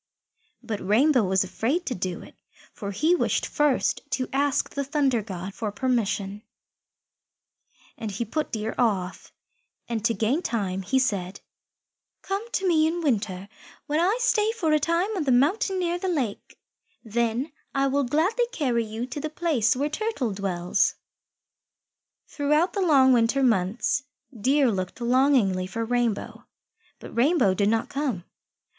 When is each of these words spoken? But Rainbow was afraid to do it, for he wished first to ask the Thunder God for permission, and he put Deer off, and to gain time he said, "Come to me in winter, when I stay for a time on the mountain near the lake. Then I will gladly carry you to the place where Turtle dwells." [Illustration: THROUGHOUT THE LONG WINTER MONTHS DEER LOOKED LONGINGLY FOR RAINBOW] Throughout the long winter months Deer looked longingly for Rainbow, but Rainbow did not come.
But 0.63 0.79
Rainbow 0.79 1.21
was 1.21 1.43
afraid 1.43 1.85
to 1.85 1.93
do 1.93 2.23
it, 2.23 2.33
for 2.73 2.89
he 2.89 3.13
wished 3.13 3.45
first 3.45 4.01
to 4.13 4.27
ask 4.33 4.71
the 4.71 4.83
Thunder 4.83 5.21
God 5.21 5.53
for 5.53 5.71
permission, 5.71 6.41
and 7.99 8.09
he 8.09 8.25
put 8.25 8.51
Deer 8.51 8.73
off, 8.79 9.31
and 9.87 10.03
to 10.05 10.15
gain 10.15 10.41
time 10.41 10.81
he 10.81 10.97
said, 10.97 11.39
"Come 12.23 12.43
to 12.53 12.67
me 12.67 12.87
in 12.87 13.01
winter, 13.03 13.47
when 13.85 13.99
I 13.99 14.17
stay 14.19 14.51
for 14.53 14.71
a 14.71 14.79
time 14.79 15.15
on 15.15 15.25
the 15.25 15.31
mountain 15.31 15.77
near 15.77 15.99
the 15.99 16.07
lake. 16.09 16.57
Then 17.03 17.51
I 17.75 17.85
will 17.85 18.03
gladly 18.03 18.47
carry 18.51 18.83
you 18.83 19.05
to 19.05 19.19
the 19.19 19.29
place 19.29 19.75
where 19.75 19.87
Turtle 19.87 20.33
dwells." 20.33 20.95
[Illustration: 22.25 22.49
THROUGHOUT 22.49 22.73
THE 22.73 22.81
LONG 22.81 23.13
WINTER 23.13 23.43
MONTHS 23.43 24.03
DEER 24.35 24.71
LOOKED 24.71 24.99
LONGINGLY 24.99 25.67
FOR 25.67 25.85
RAINBOW] 25.85 26.15
Throughout 26.99 27.03
the 27.03 27.05
long 27.05 27.05
winter 27.05 27.05
months 27.05 27.05
Deer 27.05 27.05
looked 27.05 27.05
longingly 27.05 27.11
for 27.11 27.13
Rainbow, 27.13 27.13
but 27.13 27.15
Rainbow 27.15 27.53
did 27.53 27.69
not 27.69 27.87
come. 27.89 28.23